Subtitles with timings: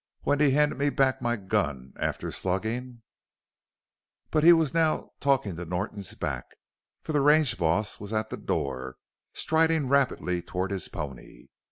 [0.21, 3.03] "When he handed me back my gun after sluggin'"
[4.31, 6.45] But he was now talking to Norton's back,
[7.03, 8.95] for the range boss was at the door,
[9.35, 11.49] striding rapidly toward his pony.